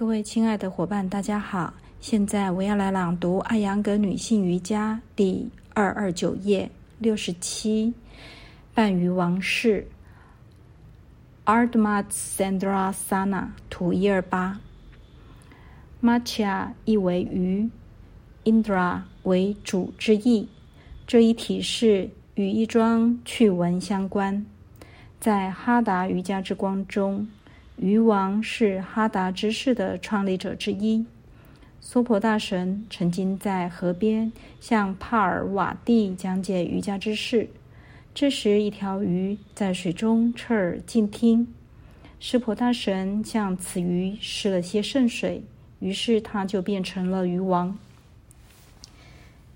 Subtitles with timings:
[0.00, 1.74] 各位亲爱的伙伴，大家好！
[2.00, 7.92] 现在我要来朗读《艾扬格女性瑜伽》第二二九页六十七，
[8.72, 9.86] 半鱼王式
[11.44, 14.58] Ardha Chandrasana 图一二八。
[16.02, 17.68] Macha 意为鱼
[18.44, 20.48] ，Indra 为主之意。
[21.06, 24.46] 这一体式与一桩趣闻相关，
[25.20, 27.28] 在哈达瑜伽之光中。
[27.82, 31.06] 鱼王是哈达之士的创立者之一。
[31.80, 34.30] 娑婆大神曾经在河边
[34.60, 37.48] 向帕尔瓦蒂讲解瑜伽之事。
[38.14, 41.48] 这时，一条鱼在水中侧耳静听。
[42.18, 45.42] 湿婆大神向此鱼施了些圣水，
[45.78, 47.78] 于是它就变成了鱼王。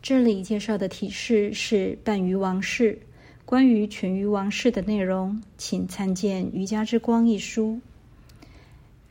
[0.01, 3.01] 这里介绍的体式是半鱼王式。
[3.45, 7.80] 关于全鱼王式的内容，请参见《瑜伽之光》一书。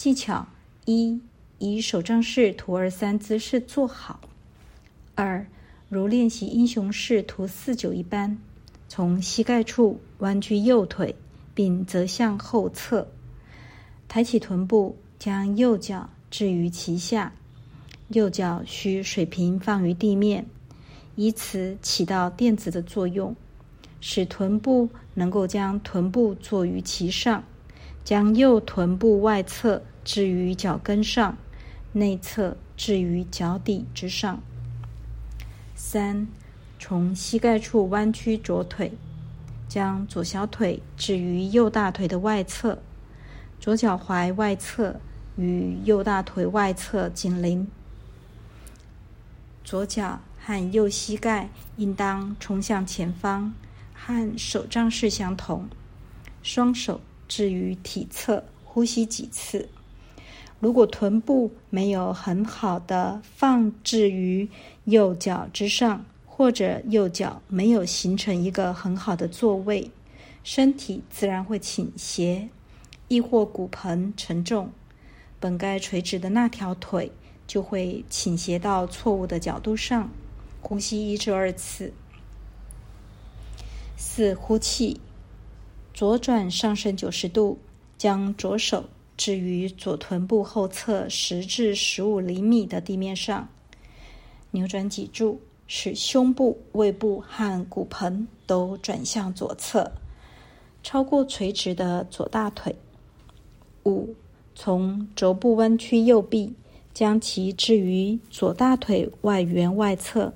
[0.04, 0.46] 技巧
[0.84, 1.22] 一：
[1.60, 4.20] 以手杖式图二三姿势坐好。
[5.16, 5.48] 二，
[5.88, 8.38] 如练习英雄式图四九一般，
[8.90, 11.16] 从膝盖处弯曲右腿，
[11.54, 13.08] 并折向后侧，
[14.10, 17.32] 抬起臀部，将右脚置于其下，
[18.10, 20.46] 右脚需水平放于地面，
[21.16, 23.34] 以此起到垫子的作用，
[24.02, 27.42] 使臀部能够将臀部坐于其上，
[28.04, 29.82] 将右臀部外侧。
[30.04, 31.38] 置于脚跟上，
[31.94, 34.42] 内侧置于脚底之上。
[35.76, 36.28] 三，
[36.80, 38.94] 从膝盖处弯曲左腿，
[39.68, 42.80] 将左小腿置于右大腿的外侧，
[43.60, 45.00] 左脚踝外侧
[45.38, 47.68] 与右大腿外侧紧邻。
[49.64, 53.54] 左脚和右膝盖应当冲向前方，
[53.94, 55.70] 和手杖式相同。
[56.42, 59.70] 双手置于体侧，呼吸几次。
[60.64, 64.48] 如果臀部没有很好的放置于
[64.86, 69.92] 右脚之上，或者右脚没有形成一个很好的座位，
[70.42, 72.48] 身体自然会倾斜，
[73.10, 74.72] 亦或骨盆沉重，
[75.38, 77.12] 本该垂直的那条腿
[77.46, 80.10] 就会倾斜到错误的角度上。
[80.62, 81.92] 呼吸一至二次。
[83.98, 85.02] 四、呼气，
[85.94, 87.60] 左转上升九十度，
[87.98, 88.86] 将左手。
[89.16, 93.48] 置于左臀部后侧十至十五厘米的地面上，
[94.52, 99.92] 扭转脊柱，使胸部、胃部和骨盆都转向左侧，
[100.82, 102.76] 超过垂直的左大腿。
[103.86, 104.16] 五，
[104.56, 106.54] 从肘部弯曲右臂，
[106.94, 110.34] 将其置于左大腿外缘外侧，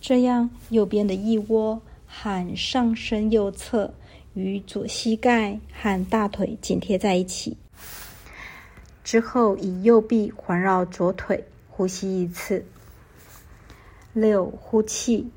[0.00, 3.92] 这样右边的腋窝和上身右侧
[4.34, 7.56] 与左膝盖和大腿紧贴在一起。
[9.06, 12.64] 之后，以右臂环绕左腿，呼吸一次。
[14.12, 15.28] 六，呼气，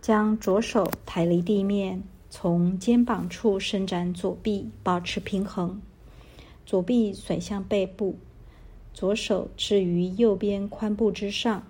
[0.00, 5.82] 将左手抬离地面，从肩膀处伸展左臂，保持平衡。
[6.64, 8.16] 左臂甩向背部，
[8.94, 11.62] 左手置于右边髋部之上，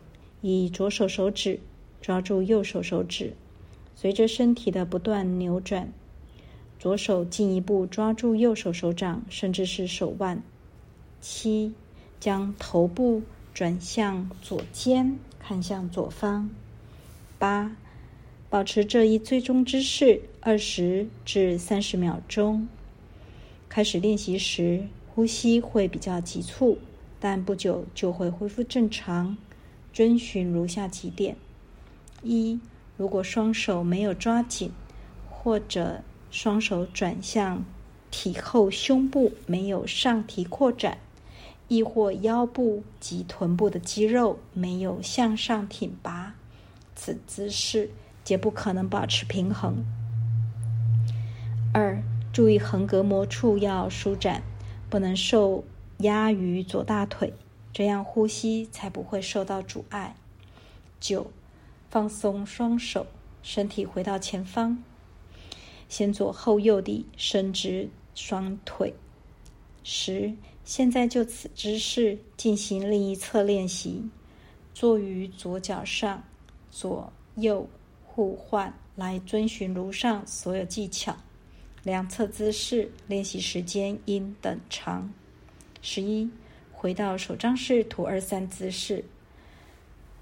[0.43, 1.59] 以左手手指
[2.01, 3.33] 抓住右手手指，
[3.97, 5.93] 随着身体的不断扭转，
[6.79, 10.41] 左手进一步抓住右手手掌，甚至是手腕。
[11.21, 11.73] 七，
[12.19, 13.23] 将头部
[13.53, 16.51] 转向左肩，看向左方。
[17.39, 17.77] 八，
[18.49, 22.69] 保持这一最终姿势二十至三十秒钟。
[23.69, 26.79] 开始练习时，呼吸会比较急促，
[27.21, 29.37] 但不久就会恢复正常。
[29.93, 31.37] 遵循如下几点：
[32.23, 32.61] 一，
[32.97, 34.71] 如果双手没有抓紧，
[35.29, 37.65] 或者双手转向
[38.11, 40.99] 体后胸部没有上提扩展。
[41.71, 46.35] 亦或腰部及臀部的肌肉没有向上挺拔，
[46.97, 47.91] 此姿势
[48.25, 49.85] 皆不可能保持平衡。
[51.73, 54.43] 二、注意横膈膜处要舒展，
[54.89, 55.63] 不能受
[55.99, 57.33] 压于左大腿，
[57.73, 60.17] 这样呼吸才不会受到阻碍。
[60.99, 61.31] 九、
[61.89, 63.07] 放松双手，
[63.45, 64.83] 身体回到前方，
[65.89, 68.93] 先左后右地伸直双腿。
[69.85, 70.35] 十。
[70.71, 74.09] 现在就此姿势进行另一侧练习，
[74.73, 76.23] 坐于左脚上，
[76.71, 77.69] 左右
[78.05, 81.17] 互换，来遵循如上所有技巧。
[81.83, 85.13] 两侧姿势练习时间应等长。
[85.83, 86.31] 十一，
[86.71, 89.05] 回到手杖式图二三姿势。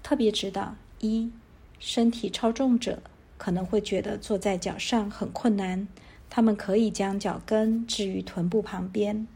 [0.01, 1.29] 特别指导：一，
[1.77, 2.99] 身体超重者
[3.37, 5.87] 可能会觉得坐在脚上很困难，
[6.27, 9.27] 他们可以将脚跟置于臀部旁边。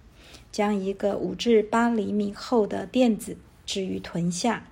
[0.52, 3.36] 将一个五至八厘米厚的垫子
[3.66, 4.64] 置于臀下，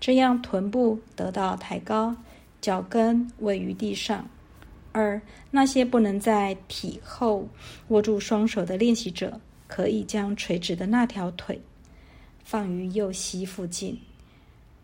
[0.00, 2.16] 这样臀部得到抬高，
[2.60, 4.28] 脚跟位于地上。
[4.92, 5.20] 二、
[5.50, 7.46] 那些不能在体后
[7.88, 11.60] 握住双手的练习者，可以将垂直的那条腿
[12.42, 13.96] 放于右膝附近，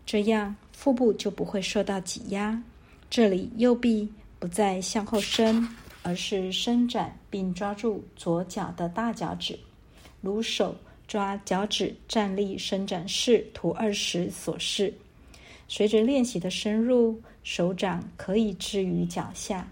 [0.05, 2.61] 这样腹部就不会受到挤压。
[3.09, 4.07] 这里右臂
[4.39, 5.67] 不再向后伸，
[6.03, 9.57] 而是伸展并抓住左脚的大脚趾。
[10.25, 10.75] 如手
[11.07, 14.91] 抓脚趾站立伸展式图二十所示，
[15.67, 19.67] 随着练习的深入，手掌可以置于脚下。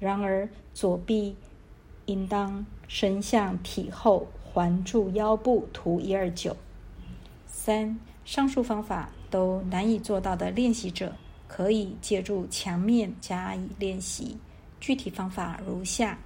[0.00, 1.36] 然而，左臂
[2.06, 6.56] 应当伸向体后，环住腰部图一二九。
[7.46, 11.14] 三上述方法都难以做到的练习者，
[11.46, 14.36] 可以借助墙面加以练习。
[14.80, 16.18] 具体方法如下。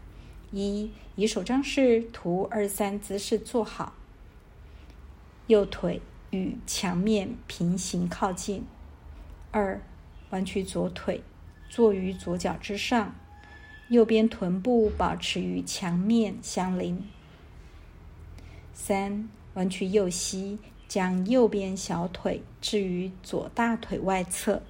[0.52, 3.94] 一以手杖式图二三姿势坐好，
[5.46, 6.00] 右腿
[6.30, 8.64] 与墙面平行靠近。
[9.50, 9.80] 二
[10.30, 11.22] 弯曲左腿，
[11.68, 13.14] 坐于左脚之上，
[13.88, 17.02] 右边臀部保持与墙面相邻。
[18.74, 24.62] 三弯曲右膝，将右边小腿置于左大腿外侧。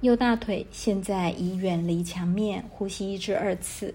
[0.00, 3.94] 右大腿现在已远离墙面，呼吸一至二次。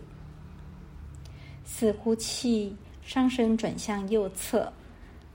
[1.71, 4.73] 四呼气，上身转向右侧，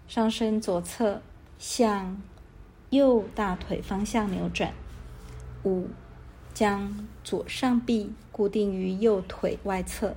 [0.09, 1.23] 上身左侧
[1.59, 2.21] 向
[2.91, 4.75] 右大腿方向扭转。
[5.63, 5.87] 五，
[6.53, 10.15] 将左上臂固定于右腿外侧，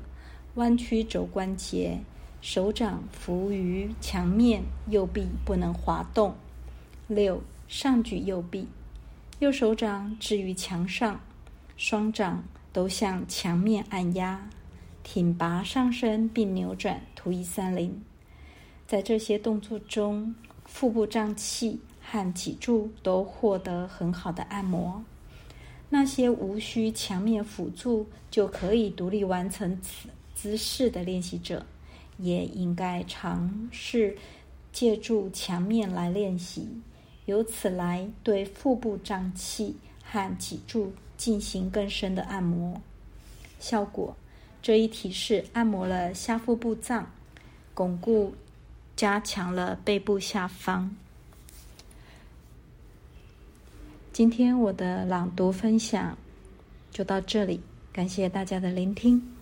[0.55, 1.99] 弯曲肘关节，
[2.41, 6.35] 手掌扶于墙面，右臂不能滑动。
[7.07, 8.67] 六，上举右臂，
[9.39, 11.21] 右手掌置于墙上，
[11.77, 12.43] 双掌
[12.73, 14.49] 都向墙面按压。
[15.09, 18.03] 挺拔上身并扭转，图一三零。
[18.85, 25.01] 在这些动作中，腹部胀气和脊柱都获得很好的按摩。
[25.87, 31.65] 那些无需墙面辅助就可以独立完成此姿势的练习者，
[32.17, 34.17] 也应该尝试
[34.73, 36.67] 借助墙面来练习，
[37.27, 42.81] 由此来对腹部胀气和脊柱进行更深的按摩。
[43.57, 44.13] 效果。
[44.67, 47.09] 这一体式按摩了下腹部脏，
[47.73, 48.35] 巩固、
[48.97, 50.93] 加强了背部下方。
[54.11, 56.17] 今天我的朗读分享
[56.91, 57.61] 就到这里，
[57.93, 59.36] 感谢大家的聆听。